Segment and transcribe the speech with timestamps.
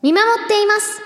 [0.00, 1.02] 見守っています。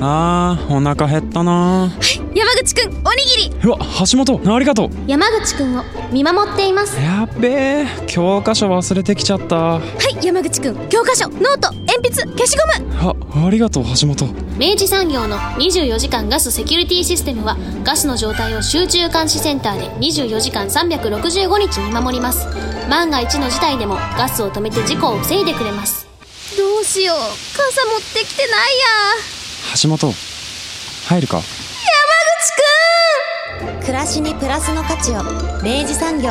[0.00, 1.90] あーお腹減ったな。
[2.32, 3.60] 山口くんおにぎり。
[3.64, 3.78] うわ
[4.08, 4.90] 橋本ありがとう。
[5.08, 5.82] 山口くんを
[6.12, 6.96] 見守っています。
[7.02, 7.48] やっべ
[7.82, 9.56] え教科書忘れてきちゃった。
[9.56, 9.80] は
[10.20, 13.16] い山口くん教科書ノート鉛筆消しゴム。
[13.34, 14.32] あありがとう橋本。
[14.56, 22.46] 明治産業の24時間ガスセキュリティシステムはガスの状態を集中監視センターで24時間365日見守ります。
[22.88, 26.07] 万が一の事態でもガスを止めて事故を防いでくれます
[26.58, 27.16] どうしよう。
[27.56, 28.56] 傘持ってきてないや。
[29.80, 30.12] 橋本
[31.08, 31.36] 入るか？
[31.36, 31.44] 山
[33.70, 33.80] 口くん！
[33.80, 35.22] 暮らしにプラスの価値を。
[35.62, 36.30] 明治産業。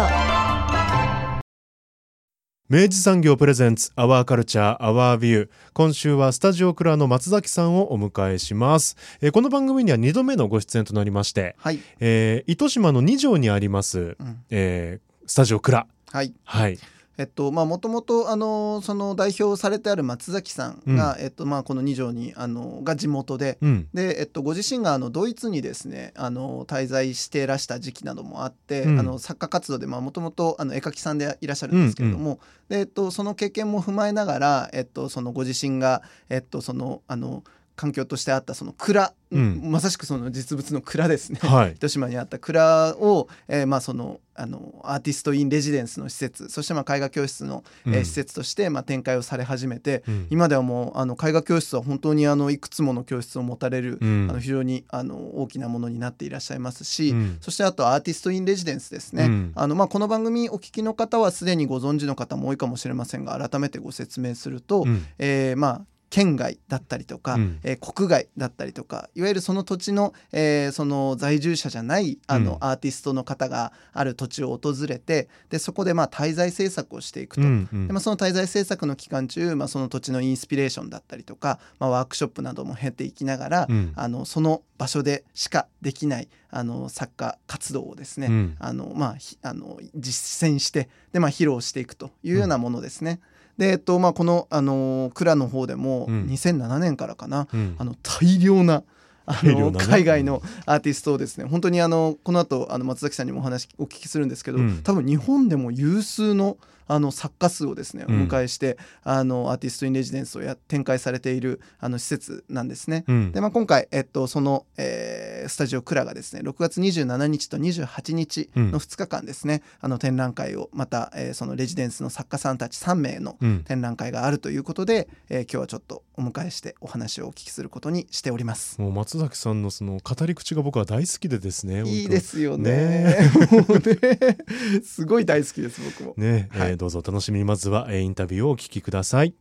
[2.67, 11.79] 明治産業プレゼンツアワーカルチャーアワービュー今週はスタジオクラの松崎さんをお迎えします、えーこの番組には2度目のご出演となりまして、はい。
[12.01, 14.43] えー糸島の2条にあります、うん。
[14.49, 16.33] えースタジオクラはい。
[16.43, 16.77] はい
[17.17, 23.57] えっとまあもともとあのその代表されてある松崎さんが、えっとまあこの二条にあのが地元で。
[23.61, 23.87] うん。
[23.93, 28.99] でえっと、ご自身があのドイツにですねあの滞在していらした時期などもあって、うん。
[28.99, 37.43] あの作家活動でもともと絵描きさんでいらっしゃるんですけれども、でえっと、その経験も踏まえながら、えっと、そのご自身が、えっと、そのあの
[37.77, 39.61] 環境としてあったその蔵、うん。
[39.63, 41.73] まさしくその実物の蔵ですね、はい。
[41.73, 50.27] 糸島にあった蔵を、えーまあ、そのあのアーティスト・イン・レジデンスの施設そしてまあ絵画教室の、えーうん施設としてまあ展開をされ始めて、うん。
[50.31, 54.27] 今ではもうあの絵画教室は本当にあのいくつもの教室を持たれる、うん。
[54.29, 57.37] あの非常にあの大きなものになっていらっしゃいますし、うん。
[57.41, 59.51] そしてあとアーティスト・イン・レジデンスですね、うん。
[59.53, 65.05] あのまあ、この番組お聞きの方はすでにご存知の方も多いかもしれませんが改めてご説明すると、うん。
[65.19, 65.81] えーまあ
[66.17, 67.59] 県外だったりとか、うん。
[67.63, 72.57] えー国外だったりとかいわゆるその土地の,、えーその在住者じゃないあの、うん。
[72.61, 77.41] アーティストの方がある土地を訪れてでそこでまあ滞在制作をしていくと。
[77.41, 77.87] うんうん。
[77.87, 83.93] でまあ、その滞在制作の期間中、まあ、その土地のインスピレーションだったりとか、まあ、ワークショップなども経ていきながら、うん。
[83.95, 88.55] あのその場所でしかできないあの作家活動をですね、うん。
[88.59, 93.19] あのまあ、ひあの実践してで、まあ、披露していくというようなものですね。
[93.57, 96.25] でえっとまあ、この、あの蔵の方でもうん。
[96.27, 97.75] 2007年からかな、うん。
[97.77, 98.83] あの大量な
[99.27, 104.81] あの海外のアーティストをですね本当にあのこの後あの松崎さんにもお話お聞きするんですけど、うん。
[104.83, 106.57] 多分日本でも有数の
[106.89, 108.27] あの作家数をですねおうん。
[108.29, 113.03] 迎えして、あのアーティスト・イン・レジデンスをや展開されているあの施設なんですね。
[113.09, 113.31] うん。
[113.33, 123.63] でまあ、今回、えっと、その、えースタジオクラがですね6月27日と28日の2日間ですね、あの展覧会をまた、えーそのレジデンスの作家さんたち3名のうん。
[123.65, 128.79] 展覧会があるということで、えー今日はちょっとお迎えしてお話をお聞きすることにしております。
[128.79, 132.71] もう松崎さんのその語り口が僕は大好きでですねいいですよね。
[132.71, 134.37] ねもうね
[134.83, 136.13] すごい大好きです僕も。
[136.17, 139.33] ね、えーはいどうぞお楽しみにまずは、えーインタビューをお聞きください。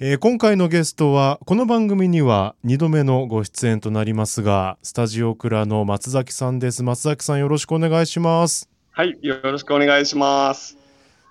[0.00, 10.83] えー今回のゲストはこの番組には2度目のご出演となりますがスタジオクラの松崎さんです松崎さんよろしくお願いしますはい、よろしくお願いします。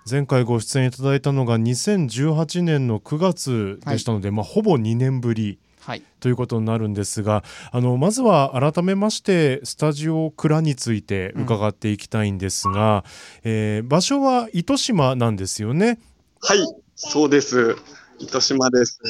[0.09, 6.03] 前回ご出演いただいたのが2018年の9月でしたので、まあほぼ2年ぶりはい。
[6.21, 7.43] ということになるんですが
[7.73, 13.03] あのまずは改めましてスタジオ蔵について伺っていきたいんですが、
[13.43, 15.99] えー場所は糸島なんですよね、
[16.39, 16.59] はい、
[16.95, 17.75] そうです。
[18.19, 19.01] 糸島です。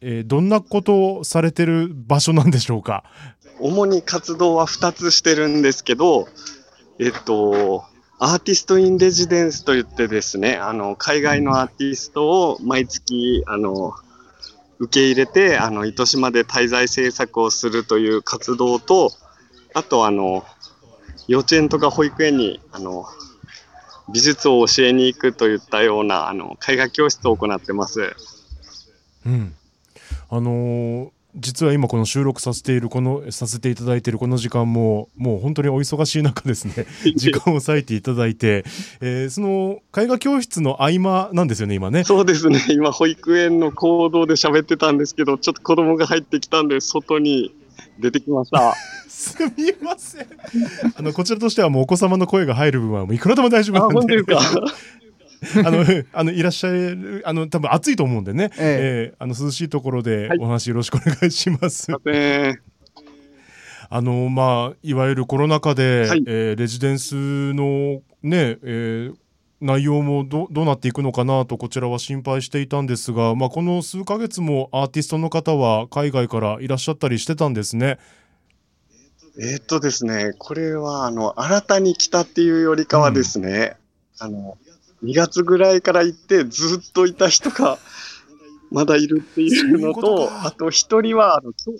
[0.00, 3.02] えーどんなことをされてる場所なんでしょうか？
[3.58, 6.28] 主に活動は2つしてるんですけど、
[7.00, 7.84] えっと、
[8.18, 13.92] アーティスト・イン・レジデンスといってですね、あの、海外のアーティストを毎月、あの、
[14.78, 19.10] 受け入れて、あの、糸島で滞在制作をするという活動と、
[19.74, 20.44] あと、あの、
[21.28, 23.04] 幼稚園とか保育園に、あの、
[24.10, 28.16] 美術を教えに行くといったような、あの、絵画教室を行ってます。
[29.26, 29.54] うん
[30.30, 38.64] あのー実は今この収録させているこのさせていただいているこの時間ももう本当にお忙しい中ですね時間を割いていただいて、
[39.00, 47.54] えーその絵画教室の合間なんですよね今ねそうですね、今、保育園の行動で喋ってたんですけど、ちょっと子供が入ってきたんで、外に
[47.98, 48.74] 出てきました。
[49.08, 50.26] すみません。
[50.96, 54.16] あのこちらとしてはもうお子様の声が入る部分はもういくらでも大丈夫あ、なんで。
[54.16, 54.60] 本当ですか？
[55.64, 58.50] あのあのいらっしゃるあの多分暑いと思うんでね。
[58.58, 61.84] ええーあの涼しいところではいお話よろしくお願いします。
[61.84, 61.94] すい
[63.88, 69.14] あのまあいわゆるコロナ禍で、はいえーレジデンスのね、えー
[69.58, 77.98] 内容もどどうなっていくのかなとこちらは心配していたんですが、まあ、この数ヶ月もアーティストの方は海外からいらっしゃったりしてたんですね。
[79.38, 83.76] えーっとですね、これは、あの、新たに来たっていうよりかはですね、
[84.18, 84.56] あの、
[85.04, 87.78] 2月ぐらいから行ってずっといた人が
[88.70, 91.72] まだいるっていうのとあと一人はあの京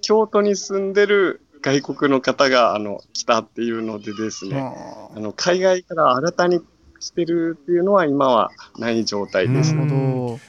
[0.00, 5.16] 京都に住んでる外国の方があの来たっていうのでですね、あ。
[5.16, 6.60] あの海外から新たに
[6.98, 9.74] 来てるっていうのは今はない状態です。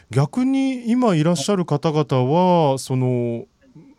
[0.09, 3.45] 逆に今いらっしゃる方々はその、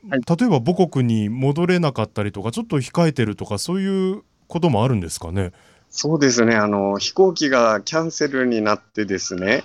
[0.08, 0.20] はい。
[0.38, 5.52] 例えば母国に戻れなかったりとかちょっと控えてるとかそういうこともあるんですかね？
[5.96, 9.62] そうですね、あの飛行機がキャンセルになってですね、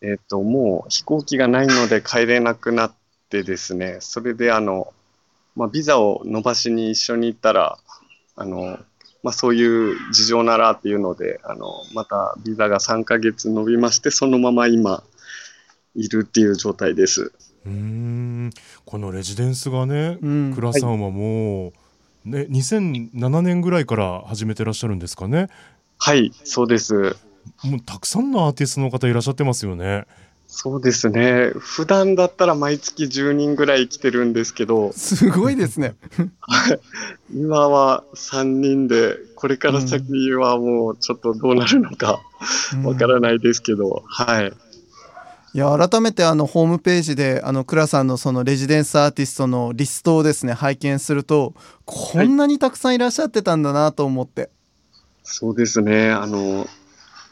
[0.00, 2.94] えっと、もう飛行機がないので帰れなくなっ
[3.28, 4.94] てですね、それであの、
[5.56, 7.76] まあ、ビザを伸ばしに一緒に行ったら、
[8.36, 8.78] あの
[9.24, 15.02] まあ、そういう事情ならっていうので、あのまたビザが3ヶ月伸びまして、そのまま今、
[15.96, 17.32] いるっていう状態です。
[17.66, 18.50] うーん。
[18.84, 20.54] このレジデンスがね、うん。
[20.54, 21.72] 倉さんはもう、
[22.28, 25.48] ね、2007年ぐらいから始めてらっしゃるんですかね。
[25.98, 27.16] はい、そうです。
[27.64, 30.04] もうたくさんのアーティストの方いらっしゃってますよね。
[30.46, 31.50] そうですね。
[31.58, 35.94] 普段だったら毎月10人ぐらい来てるんですけど、すごいですね。
[37.34, 42.22] 今は3人で、これから先はもうちょっとどうなるのか
[42.82, 44.52] わからないですけど、はい。
[45.54, 51.54] いや改めてあのホームページであの倉さんのそのレジデンスアーティストのリストをですね拝見すると
[51.86, 54.50] こんなにたくさんいらっしゃってたんだなと思って、
[55.22, 56.10] そうですね。
[56.10, 56.66] あの、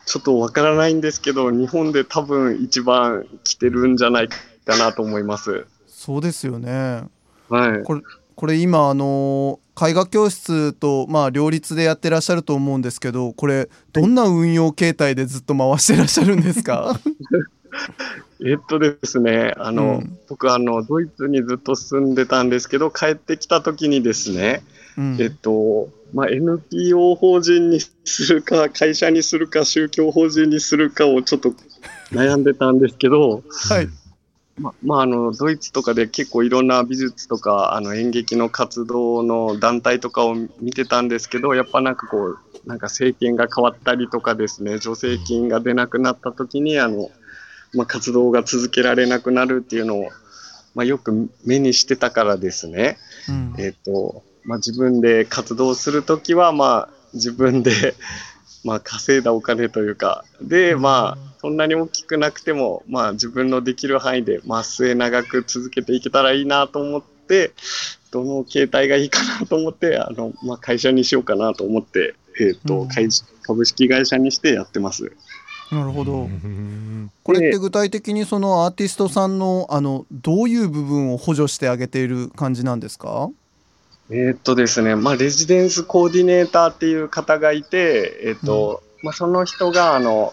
[0.06, 5.66] ちょっとわからないんですけど、日本で多分一番来てるんじゃないかなと思います。
[5.86, 7.04] そうですよね
[7.48, 7.82] はい。
[7.84, 8.00] これ
[8.34, 16.98] これ今あの絵画教室とまあ両立でやってらっしゃると思うんですけどこれどんな運用形態でずっと回してらっしゃるんですか？
[18.44, 20.18] えっとですね、あの、うん。
[20.28, 24.62] 僕あの、ドイツにずっと住んでたんですけど、帰ってきた時にですね、
[24.98, 25.16] うん。
[25.20, 31.54] えっと、まあ、NPO 法人にするか、会社にするか、宗教法人にするかをちょっと
[32.12, 33.88] 悩んでたんですけど、はい。
[34.58, 47.10] ままあ、あの、ドイツとかで結構いろんな美術とか、あの、演劇の活動の団体とかを見てたんですけど、やっぱなんかこう、なんか政権が変わったりとかですね、助成金が出なくなった時に、あの、
[47.76, 50.08] まあ、活動が続けられなくなるっていうのを、
[50.74, 53.54] まあ、よく目にしてたからですね、うん。
[53.58, 57.94] えっ、と、まあ、自分で活動するときは、まあ、自分で、
[58.64, 67.52] まあ、稼いだお金というか、で、まあ、そんなに大きくなくても、まあ、自分のできる範囲で、まあ、末長く続けていけたらいいなと思って、
[68.10, 72.88] どの形態がいいかなと思って、あの、まあ、会社にしようかなと思って、えっ、と、うん。
[72.88, 73.08] 会
[73.42, 75.12] 株式会社にしてやってます。
[75.70, 76.12] なるほど。
[76.12, 77.10] うん。
[77.22, 83.30] これって具体的にそのアーティストさんのあのどういう部分を補助してあげている感じなんですか？
[84.08, 90.32] えーっとですね、まあ、レジデンスコーディネーターっていう方がいて、えーっと、まあ、その人が、あの、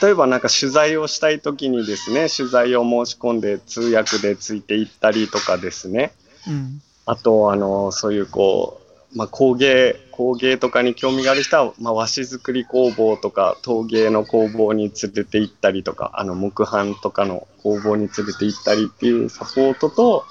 [0.00, 6.12] 例えばなんか取材をしたいときにですね、取材を申し込んで通訳でついていったりとかですね、
[6.46, 6.80] うん。
[7.06, 8.80] あと、あの、そういうこ
[9.12, 20.24] う、まあ、工芸、工芸とかに興味がある人は、まあ、和紙作り工房とか陶芸の工房に連れて行ったりとか、あの、木版とかの工房に連れて行ったりっていうサポートと、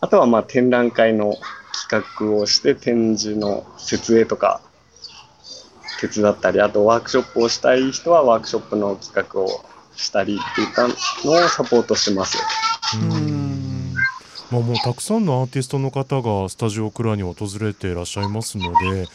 [0.00, 1.34] あとはまあ展覧会の
[1.90, 4.60] 企画をして展示の設営とか
[6.00, 9.64] 手伝ったり、あとワークショップをしたい人はワークショップの企画を
[9.96, 10.94] したりっていったの
[11.32, 12.38] をサポートしてます。
[12.94, 13.67] うん
[14.50, 19.06] まあ、もうたくさんのアーティストの方がスタジオクラに訪れていらっしゃいますのでもう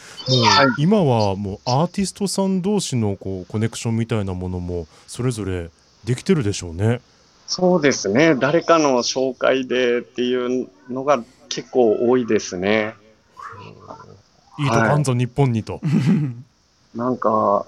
[0.77, 5.71] 今はもうアーティストさん同士のこうコネクションみたいなものもそれぞれ
[6.03, 7.01] できてるでしょうね。
[7.47, 8.35] そうですね。
[8.35, 12.95] 誰かの紹介でっていうのが結構多いですね。
[14.59, 15.81] いいとかんぞ日本にと。
[16.95, 17.65] なんか、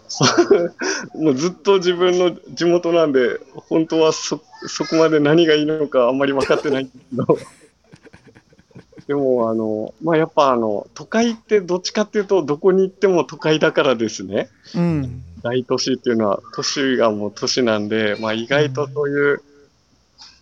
[1.15, 7.37] もうずっと自分の地元なんで、本当はそ、そこまで何がいいのかあんまり分かってないんですけど。
[9.07, 14.49] でも、あの、まあ、やっぱあの、都会ってどっちかっていうと、どこに行っても都会だからですね。
[14.75, 19.41] うん大都市っていうのは、都市がもう都市なんで、まあ、意外とそういう、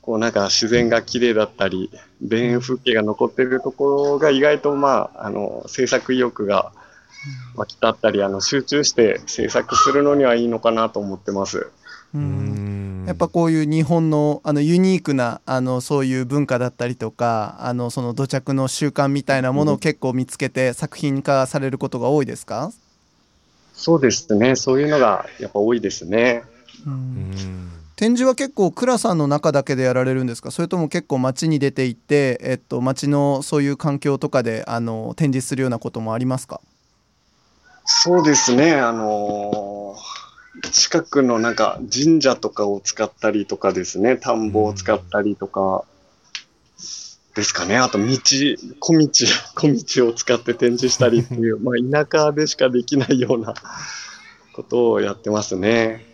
[0.01, 1.89] こうなんか自然が綺麗だったり、
[2.29, 6.71] 田園風景が残ってるところが意外とまあ、あの、制作意欲が
[7.55, 11.71] 湧き立ったり、あの、集中して制作するのにはいいのかなと思ってます。
[12.15, 22.71] ううんんやっぱこういう日本のあのユニークなあのそういう文化だったりとかあのその土着の習慣みたいなものを結構見つけて作品化されることが多いですか、
[23.73, 24.55] そうですね。
[24.55, 26.43] そういうのがやっぱ多いですね。
[26.85, 30.51] うんうん展示は結構倉さんの中だけでやられるんですか？
[30.51, 36.61] それとも結構街に出て行って、えっと、街のそういう環境とかであの展示するようなこともありますか？
[37.85, 38.73] そうですね。
[38.75, 40.23] あのー
[40.71, 45.83] 近くのなんか神社とかを使ったりとかですね、田んぼを使ったりとか、
[47.35, 47.77] ですかね。
[47.77, 48.05] あと道、
[48.79, 49.07] 小道、
[49.55, 53.55] 小道を使って展示したりっていう、 まあ田舎でしかできないような
[54.53, 56.05] ことをやってますね。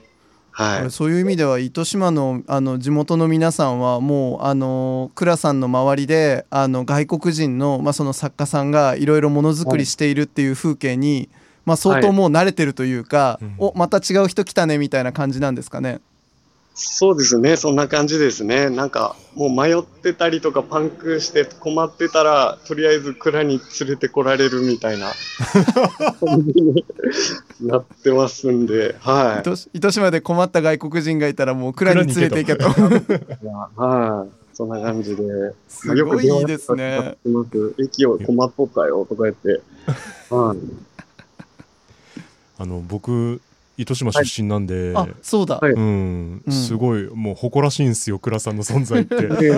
[0.51, 0.91] はい。
[0.91, 11.29] そういう意味では糸島のあの地元の皆さんはもうあの倉さんの周りであの外国人の,、まあその作家さんがいろいろものづくりしているっていう風景に、
[11.69, 16.01] まあ、相当もう慣れてるというか、はいおまた違う人来たねみたいな感じなんですかね？
[16.81, 18.69] そうですね、そんな感じですね。
[18.69, 25.11] なんか、もう迷ってたりとか、パンクして困ってたら、とりあえず蔵に連れてこられるみたいな
[26.25, 26.85] 感じに
[27.59, 32.69] なってますんで、は糸糸島で困った外国人がいたらもう蔵に連れて行けと。
[32.69, 32.71] い。
[33.75, 34.55] はい。
[34.55, 35.23] そんな感じで。
[35.67, 37.17] すごいいいですね。
[37.77, 39.61] 駅を困っとったよとか言って。
[40.29, 40.88] はい。
[42.59, 43.41] あの僕
[43.77, 49.15] 糸島出身なんで、あそうだ、はいうんうんすごいもう誇らしいんですよ倉さんの存在って。
[49.15, 49.51] で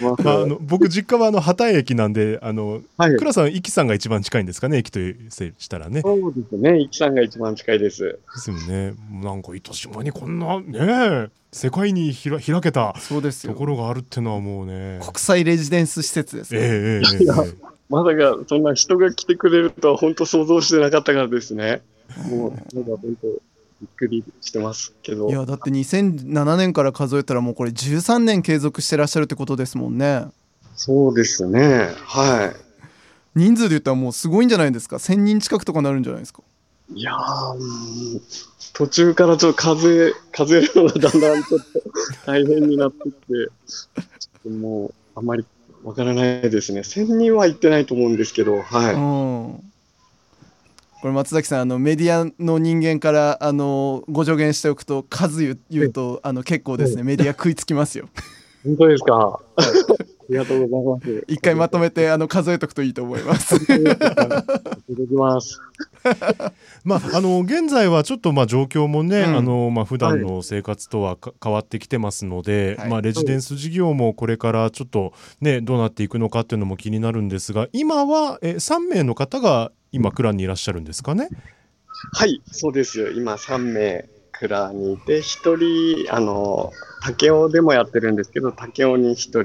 [0.00, 3.16] まあ、 あの僕実家はあの畑駅なんであのはい。
[3.16, 6.02] 倉さん壱岐さんが一番近いんですかね駅としたらね。
[6.02, 6.78] そうですね。
[6.78, 8.02] イキさんが一番近いです。
[8.04, 8.94] ですよね。
[9.10, 15.00] なんか糸島にこんなね世界にひら開けたそうですよところがあるってのはもうね。
[15.02, 17.34] 国際レジデンス施設です、ええねええええいや
[17.88, 21.82] まさかそんな人が来てくれるとは本当想像してなかったからですね。
[22.28, 23.26] もう、なんか本当、
[23.82, 25.28] びっくりしてますけど。
[25.28, 30.26] いやだって2007年から数えたらもうこれ13年継続してらっしゃるってことですもんね
[30.76, 31.90] そうですね。
[32.06, 32.56] はい。
[33.34, 36.42] 人数で言ったらもうすごいんじゃないですか1000人近くとかなるんじゃないですか
[36.94, 37.12] いや
[38.74, 41.80] 途中からちょっと数え、数えるのがだんだんちょっと
[42.26, 43.48] 大変になってきて、ちょ
[44.00, 45.44] っともう、あまり
[45.82, 46.80] わからないですね。
[46.80, 48.94] 1000人は行ってないと思うんですけど、はい。
[48.94, 49.71] うん
[51.02, 58.08] これ松崎さんあのメディアの人間からあのご助言しておくと数言う言うとあの結構ですねメディア食いつきますよ。
[58.62, 59.40] 本当ですか？
[59.56, 59.62] あ
[60.28, 61.24] りがとうございます。
[61.26, 63.56] 一回まとめてあの数えとくといいと思います。
[63.56, 63.66] い。
[63.66, 65.60] ただきます。
[66.84, 69.36] まあ、あの現在はちょっとまあ状況もね、うん。
[69.36, 72.88] あのまあ普段の生活とはか変わってきてますので、はい。
[72.88, 81.28] まあ、レジデンス事業もこれからちょっと、ね、どうなっていくのかっていうのも気になるんですが今はえ3名の方が今クランにいらっしゃるんですかね？
[82.14, 83.10] はい、そうですよ。
[83.10, 86.72] 今3名蔵にいて、1人、あの、
[87.02, 89.44] 竹雄でもやってるんですけど、竹雄に1人、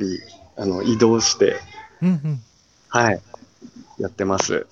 [0.55, 1.57] あの、移動して、
[2.01, 2.41] うんうん
[2.89, 3.21] はい、
[3.99, 4.65] やってます。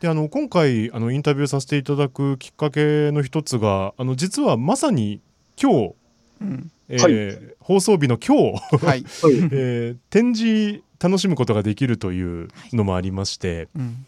[0.00, 5.20] であの今回あのインタビューさせていただくきっかけの一つがあの実はまさに
[5.56, 5.94] 今日、
[6.40, 9.04] うんえー放送日の今日、はい、
[9.52, 14.04] えー展示楽しむことができるというのもありまして、うん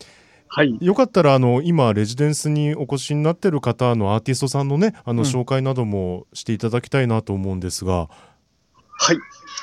[0.57, 5.29] はい、よかったらあの今レジデンスにお越しになってる方のアーティストさんのねあのうん。
[5.29, 8.09] 紹介などもしていただきたいなと思うんですが、
[8.93, 9.19] はい。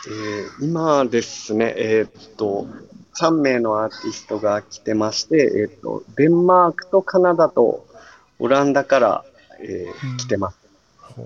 [0.08, 2.68] えー今ですね、えーっと、
[3.20, 7.88] 3名のアーティストが来てまして、えーっと、デンマークとカナダと
[8.40, 9.26] オランダから、
[9.62, 10.18] えーうん。
[10.18, 10.58] 来てます。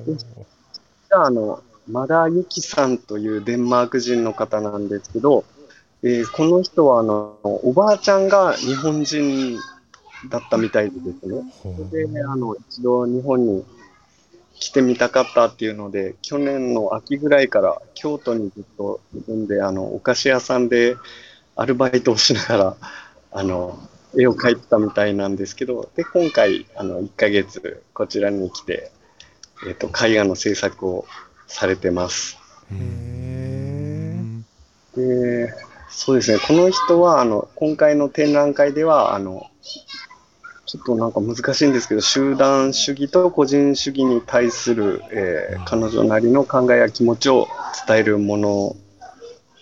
[0.06, 5.44] じゃあ、あの、マダユキさんというデンマーク人の方なんですけど、
[6.08, 9.58] えーこの人は、あの、おばあちゃんが日本人
[10.30, 11.42] だったみたいでですね。
[11.92, 13.66] で、あの、一度日本に
[14.54, 20.96] 来てみたかったっていうので、去年の秋ぐらいから京都にずっと住んで、あの、お菓子屋さんで
[21.56, 22.78] アルバイトをしながら、
[23.32, 23.80] あの、
[24.16, 28.92] 絵を描いてたみたいなんですけど、で、今回、あの、1ヶ月こちらに来て、
[29.68, 31.08] えっ、と、絵画の制作を
[31.48, 32.38] されてます。
[32.72, 32.76] へ
[34.96, 35.54] で、
[35.90, 39.50] そうですね、この人は、あの、今回の展覧会では、あの、
[40.66, 47.48] ちょっとなんか難しいんですけど、集団主義と個人主義に対する、えー彼女なりの考えや気持ちを
[47.88, 48.76] 伝えるもの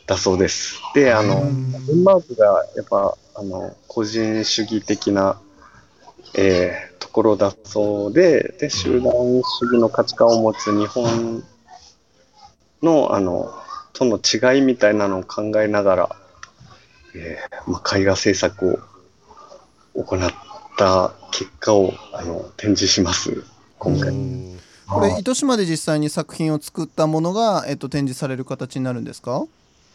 [0.08, 0.80] だそうです。
[0.96, 1.42] で、あの、
[1.88, 5.40] デンマークがやっぱ、あの、個人主義的な、
[6.36, 11.44] えーところだそうで、で、集団主義の価値観を持つ日本
[12.82, 13.54] の、あの、
[13.94, 16.16] との違いみたいなのを考えながら、
[17.16, 18.84] えーまあ、絵画制作
[19.96, 20.20] を行っ
[20.78, 23.44] た結果をあの展示します、
[23.78, 24.14] 今回。
[24.88, 29.46] これ糸島で実際に作品を作ったものが、えっと、展示される形になるんですか？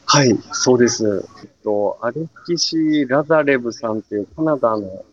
[0.06, 1.28] はい、そうです。
[1.42, 5.04] えっと、アレキシ・ラザレブさんっていうカナダの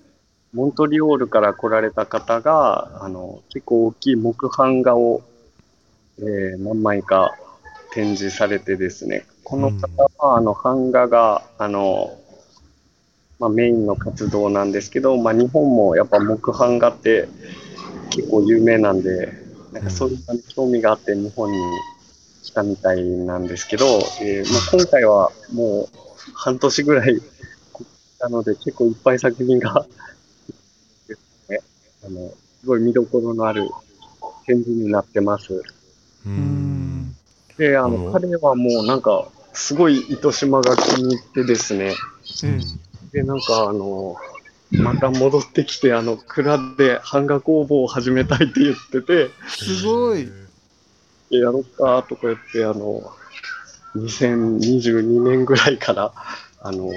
[0.53, 5.21] モントリオールから来られた方が、あの、結構大きい木版画を、
[6.19, 7.35] えー何枚か
[7.95, 12.19] 展示されてですね、この方は、あの、版画が、あの、
[13.39, 17.29] まあ、メインの活動なんですけど、まあ、日本もやっぱ木版画って、
[18.09, 19.31] 結構有名なんで、
[19.71, 21.57] なんかそういうのに興味があって日本に
[22.43, 23.85] 来たみたいなんですけど、
[24.21, 25.89] えーまあ、今回はもう
[26.33, 27.21] 半年ぐらい来
[28.19, 29.85] たので結構いっぱい作品が
[31.49, 31.61] ね、
[32.05, 32.29] あの、
[32.61, 33.69] すごい見どころのある
[34.45, 35.53] 展示になってます。
[35.53, 35.63] う
[36.25, 36.64] うんん
[37.57, 41.93] で、ああのの、彼はもうなんか、すごい糸島が気に入ってですね、
[42.43, 42.59] え
[43.13, 44.15] で、なんかあの、
[44.71, 50.29] また戻ってきて、あの、蔵で版画工房を始めたいって言ってて、すごい。
[51.29, 53.13] やろっかとか言って、あの、
[53.95, 56.13] 2022年ぐらいから、
[56.59, 56.91] あの、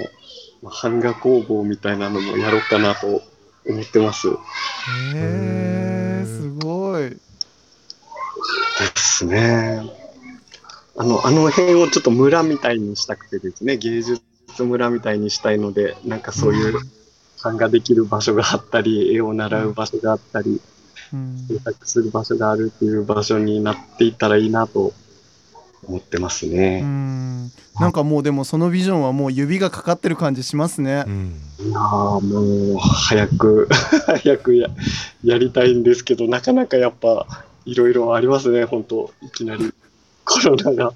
[0.61, 3.07] まあ版画工房みたいなのもやろうかなと
[3.65, 4.27] 思ってます。
[4.27, 4.33] へ
[5.21, 7.09] えすごい。
[7.09, 7.19] で
[8.95, 10.08] すね。
[10.99, 14.21] あの、あの辺をちょっと村みたいにしたくてですね、芸術
[14.59, 16.77] 村みたいにしたいので、なんかそういう
[17.41, 20.59] 版画できる場所があったり、絵を習う場所があったり、
[21.13, 21.47] うん。
[21.47, 24.91] 制作する場所があるっていう場所になっていったらいいなと
[25.87, 26.81] 思ってますうね。
[26.81, 27.49] ん。
[27.79, 31.05] なんかもうでもそのビジョンはもう指がかかってる感じしますね。
[31.07, 31.09] う。
[31.09, 31.41] ん。
[31.59, 33.69] いやーもう、早く、
[34.05, 34.67] 早くや
[35.23, 37.25] やりたいんですけど、なかなかやっぱ、
[37.63, 39.73] いろいろありますね、本当いきなり
[40.29, 40.93] コロナが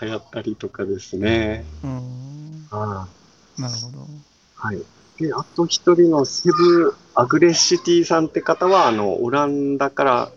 [0.00, 1.64] 流行ったりとかですね。
[1.82, 3.08] うんあ
[3.58, 4.06] なるほど。
[4.54, 4.82] はい。
[5.18, 10.30] で、あと一人のセブ・アグレッシティさんって方は、あの、オランダから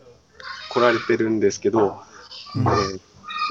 [0.69, 1.99] 来られてるんですけど、
[2.55, 2.99] うんえー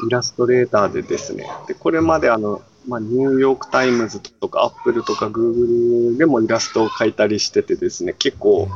[0.07, 8.69] イラストレーターでですね、で、これまであの、まあ、ニューヨークタイムズとかアップルとかグーグルでもイラストを描いたりしててですね、結構、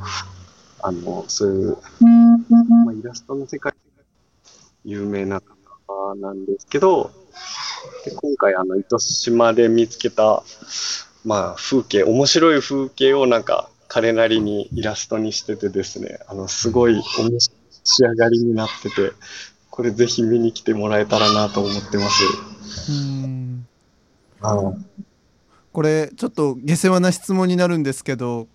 [0.82, 1.78] あの、そういう、
[2.84, 3.78] まあ、イラストの世界で
[4.84, 5.53] 有名な方
[6.16, 7.10] なんですけど、
[8.04, 10.42] で今回あの、糸島で見つけた、
[11.24, 17.40] まあ、風景、面白い風景をなんか、彼なりにイラストにしててですね、あの、すごい面白い
[17.84, 19.12] 仕上がりになってて、
[19.70, 22.24] これぜひ見に来てもらえたらなと思ってます。
[22.90, 23.66] うん
[24.40, 24.72] あ
[25.72, 28.46] これちょっと下世話な質問になるんですけど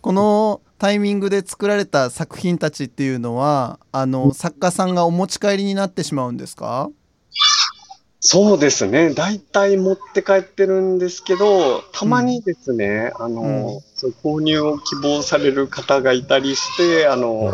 [0.00, 6.88] このタイミングで作られた作品たちっていうのはあの作家さんがお持ち帰りになってしまうんですか？
[8.20, 9.14] そうですね。
[9.14, 13.80] 大体持って帰ってるんですけど、たまにですね、あの、うん
[14.22, 17.52] 購入を希望される方がいたりして、あの、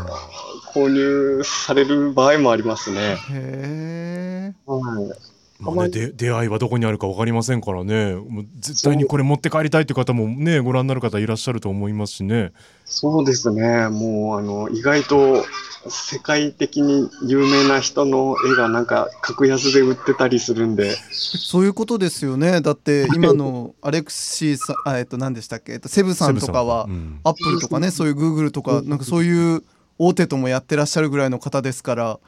[0.72, 3.16] 購入される場合もありますね。
[3.30, 5.35] へえはい。
[5.58, 8.14] まあね、で出会いはどこにあるか分かりませんからね。
[8.14, 12.52] もう絶対にこれ持って帰りたいっていう方もねご覧になる方いらっしゃると思いますしね。
[12.84, 13.88] そうですね。
[13.88, 15.44] もう、あの、意外と
[15.88, 22.60] 世界的に有名な人の絵がなんか格安で売ってたりするんで、そういうことですよね。
[22.60, 27.20] だって 今のアレクシーさんあえっと何でしたっけ、えっと、セブさんとかはうん。
[27.24, 29.62] アップルとかねそういうグーグルとかなんかそういう
[29.98, 32.18] 大手ともやってらっしゃるぐらいの方ですから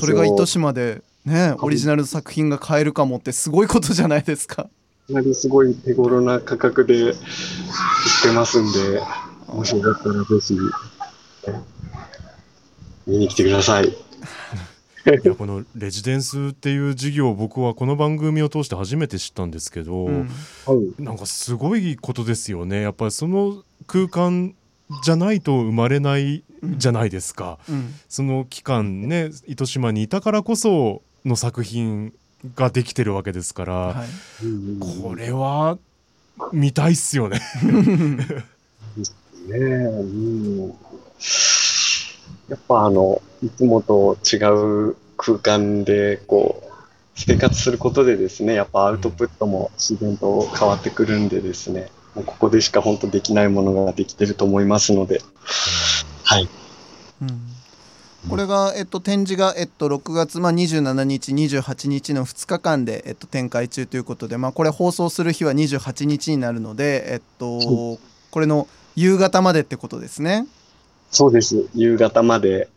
[0.00, 4.64] それが糸島でねオリジナル作品が買えるかもってすごいことじゃないですか。
[4.64, 4.70] か
[5.08, 7.14] なりすごい手頃な価格で売っ
[8.22, 9.00] てますんで、
[9.48, 10.56] もしよかったらぜひ、
[13.06, 13.88] 見に来てください。
[13.88, 13.94] い
[15.24, 20.28] やこのレジデンスっていう事業を僕はこの番組を通して初めて知ったんですけど、うん
[20.64, 21.02] はい。
[21.02, 24.54] なんかすごいことですよねやっぱりその空間
[25.02, 32.12] じゃないと生まれないじゃないですか、うんその期間ね糸島にいたからこその作品
[32.54, 34.06] ができてるわけですから、はい
[35.02, 35.78] これは
[36.52, 37.40] 見たいっすよね。
[38.96, 39.04] ね
[39.50, 40.68] え、うん。
[42.48, 44.36] やっぱあの、いつもと違
[44.90, 46.72] う空間で、こう、
[47.14, 55.20] 生活することでですね、やっぱアウトプットも自然と変わってくるんでですね、もうここでしか本当できないものができてると思いますので、
[56.24, 56.48] はい。
[57.22, 57.51] うん
[58.28, 67.98] これが、えっと、展示が、えっと、6月、まあ、27日28日の2日間で、えっと、展開中ということで、まあ、これ放送する日は28日になるので、えっと、
[68.30, 70.46] これの夕方までってことですね。
[71.10, 71.68] そうです。
[71.74, 72.68] 夕方まで、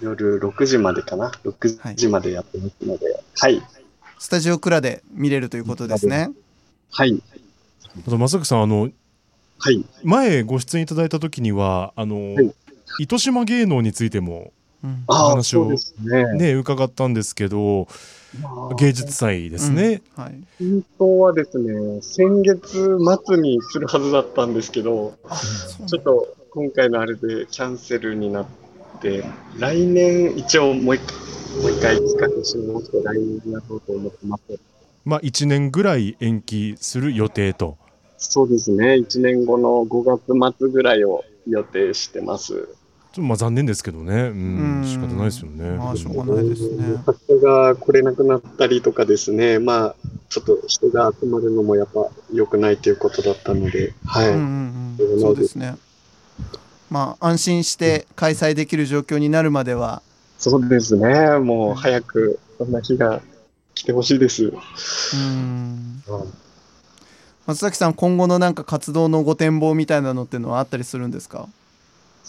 [0.00, 3.62] 夜6時までかな？6時までやってますので、はい。
[4.18, 6.30] スタジオクラで見れるということですね。
[6.90, 7.22] はい。
[8.06, 8.90] あと正木さんあの
[9.58, 9.84] はい。
[10.02, 12.54] 前ご出演いただいた時にはあの、はい
[12.98, 14.52] 糸島芸能についても
[14.84, 16.32] うんああ、話をそうですね。
[16.34, 17.88] ね伺ったんですけど
[18.40, 20.02] まあ芸術祭ですね。
[20.14, 25.14] はい、本当はですね、先月末にするはずだったんですけど、
[25.86, 28.46] ちょっと今回のあれでキャンセルになっ
[29.00, 29.24] て、
[29.58, 31.16] 来年一応もう一回、
[31.62, 34.42] もう一回企画し直して来年やろうと思ってます。
[35.04, 37.78] まあ1年ぐらい延期する予定と。
[38.18, 42.68] そうですね、1年後の5月末ぐらいを予定してます。
[43.12, 44.80] とまあ残念ですけどね、うん。
[44.80, 44.84] うん。
[44.84, 45.70] 仕方ないですよね。
[45.76, 46.96] まあしょうがないですね。
[47.26, 49.94] 人が来れなくなったりとかですね、まあ、
[50.28, 54.28] ちょっと人が集まるのもやっぱ良くないということだったので、はい。
[54.28, 55.20] うんうんうん。
[55.20, 55.46] そうで。
[55.46, 55.76] すね。
[56.90, 60.02] まあ安心して開催できる状況になるまでは。
[60.38, 63.20] そうですね、もう早くそんな日が
[63.74, 64.44] 来てほしいです。
[64.44, 66.02] うん。
[67.46, 71.48] 松崎さん今後のなんか活動のご展望みたいなのっていうのはあったりするんですか？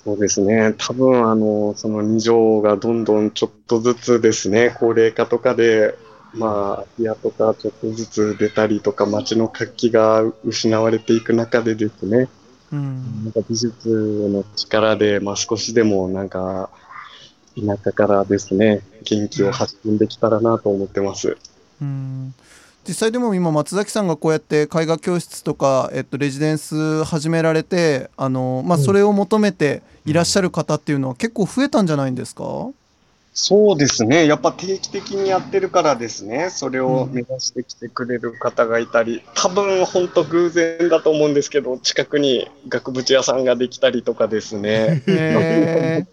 [0.03, 0.73] そうですね。
[0.77, 5.93] 多分、あの、その二条がどんどんちょっとずつですね、高齢化とかで、
[6.33, 12.29] まあ、部屋とかちょっとずつ出たりとか、街の活気が失われていく中でですね、
[12.71, 16.69] うんなんか美術の力で、まあ少しでもなんか、
[17.57, 21.38] 田舎からですね、元気を発信できたらなと思ってます。
[21.81, 22.33] うん
[22.87, 32.43] 実際でも今松崎さんがこうやって絵画教室とか、えっと、レジデンス始められてあの、まあ、それを求めていらっしゃる方っていうのは結構増えたんじゃないんですか、
[33.33, 34.25] そうですね。
[34.25, 46.05] やっぱ定期的にやってるからですね、それを目指してきてくれる方がいたり、多分本当偶然だと思うんですけど、近くに額縁屋さんができたりとかですね、へ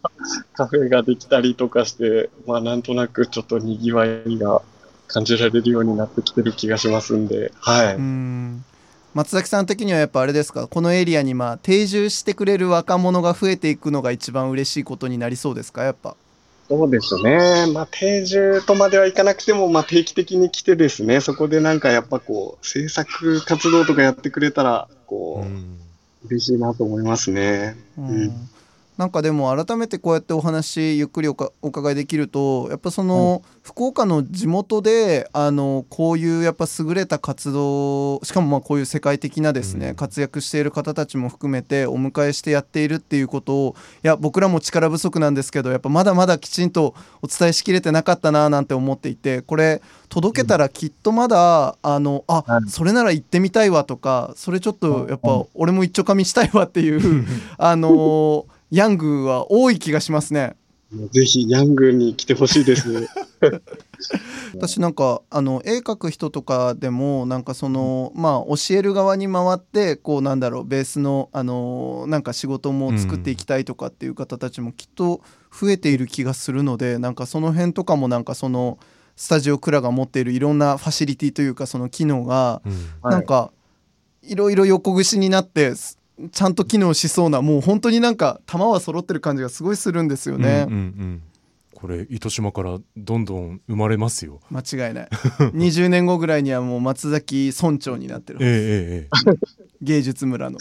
[0.54, 4.62] カフェができたりとかして、まあなんとなくちょっと賑わいが
[5.08, 7.94] 感じられるようになってきてる気がしますんで、はい。
[7.96, 8.64] うん。
[9.14, 10.66] 松崎さん的にはやっぱあれですか？
[10.68, 15.84] このエリアにまあ定住してくれる若者が増えていくのが一番嬉しいことになりそうですか？
[15.84, 16.16] やっぱ。
[16.68, 17.66] そうですね。
[17.72, 25.78] まあ、定住とまではいかなくても、まあ、定期的に来てですね、そこでなんかやっぱこう、制作活動とかやってくれたら、こう、うん。
[26.28, 27.76] 嬉しいなと思いますね。
[27.96, 28.08] うん。
[28.08, 28.48] うん
[28.96, 39.94] なんかでも改めてこうやってお話ゆっくりおかお伺いできるとやっぱその、福岡の地元であのこういうやっぱ優れた活動しかもまあこういう世界的なですね、うん。
[39.96, 52.70] 活躍している方たちも含めてお迎えしてやっているっていうことをいや僕らも力不足なんですけどやっぱまだまだきちんとお伝えしきれてなかったななんて思っていてこれ届けたらきっとまだ、あのあ、はい。
[52.70, 57.26] それなら行ってみたいわとかそれちょっとやっぱ俺も一丁かみしたいわっていう
[57.58, 60.56] あのーヤングは多い気がしますね。
[61.10, 63.08] ぜひ、ヤングに来てほしいです。
[64.54, 75.20] 私なんかあの絵描く人とかでもなんかそのまあ教える側に回ってこうなんだろうベースのあのなんか仕事も作っていきたいとかっていう方たちもきっと
[75.52, 78.78] 増えている気がするのでなんかその辺とかもなんかその
[79.16, 83.52] スタジオクラが持っているいろんなファシリティというかその機能がうんなんか
[84.22, 85.98] いろいろ横串になってす
[86.32, 90.66] ちゃんと機能しそうなもう本当になんか玉は揃ってる感じがすごいするんですよね。
[90.68, 91.22] うんうんうん。
[91.76, 94.40] これ糸島からどんどん生まれますよ。
[94.50, 95.08] 間違いない。
[95.52, 100.58] 20年後ぐらいにはもう松崎村長になってるえええええ芸術村の。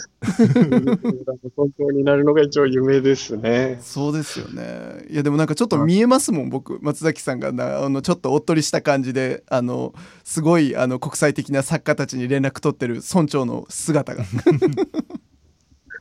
[1.56, 3.78] 本当になるのが一応夢ですね。
[3.80, 5.06] そうですよね。
[5.08, 6.78] いやでもなんかちょっと見えますもん僕。
[6.82, 14.24] 松崎さんがなあのちょっとおっとりした感じであのすごいあの国際的な作家たちに連絡取ってる村長の姿が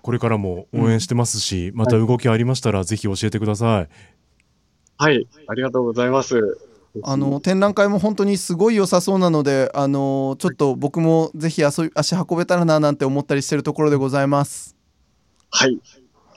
[0.06, 3.90] これからも応援してますし、また動きありましたらぜひ教えてください。
[5.00, 6.60] はい、ありがとうございます。
[7.02, 14.76] あの展覧会も本当にすごい良さそうなのであのちょっと僕もぜひ遊び足運べたらななんて思ったりしてるところでございます。
[15.50, 15.82] はい、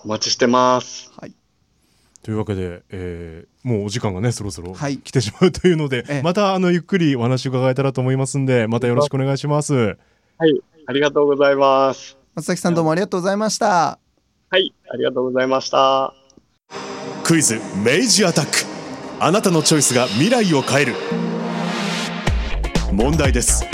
[0.02, 1.12] お待ちしてます。
[1.20, 1.35] はい
[2.22, 9.74] というわけで、えーもうお時間がねそろそろはい来てしまうというので、ええまたあのゆっくりお話伺えたらと思いますんでまたよろしくお願いします。
[9.74, 12.16] はい、ありがとうございます。
[12.38, 13.98] 松崎さんどうもありがとうございました。
[14.48, 16.14] はい、ありがとうございました。
[17.24, 18.53] クイズ明治アタック。
[19.18, 20.94] あなたのチョイスが未来を変える。
[22.92, 23.64] 問題です。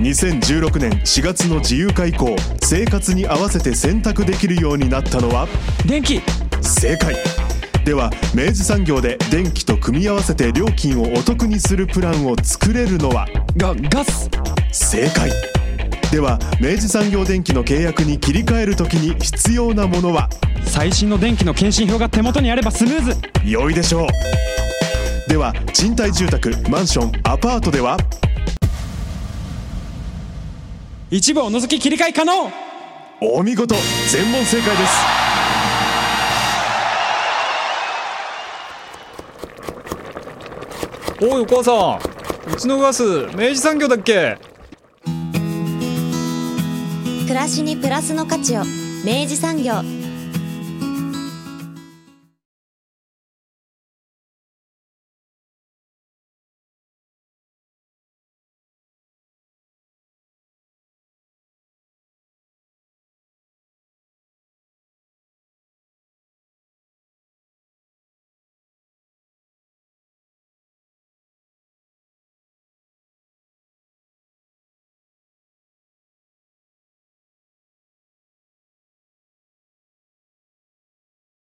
[0.00, 5.46] 2016年4月の自由化以降生活に合わせて選択できるようになったのは？
[5.86, 6.20] 電気。
[6.62, 7.14] 正解。
[7.84, 13.28] では明治産業で電気と組み合わせて料金をお得にするプランを作れるのは？
[13.56, 14.28] がガス。
[14.72, 15.30] 正解
[16.10, 20.28] では明治産業電機の契約に切り替えるときに必要なものは？
[20.64, 23.16] 最新の電気の検針票が手元にあればスムーズ。
[23.44, 25.30] 良いでしょう。
[25.30, 27.96] では賃貸住宅マンションアパートでは？
[31.12, 32.50] 一部を除き切り替え可能。
[33.20, 33.76] お見事
[34.10, 34.86] 全問正解で
[41.24, 41.32] す。
[41.32, 42.00] おいお母さ
[42.50, 42.52] ん。
[42.52, 43.02] うちのガス
[43.36, 44.49] 明治産業だっけ？
[47.30, 48.62] 暮らしにプラスの価値を
[49.04, 49.99] 明治産業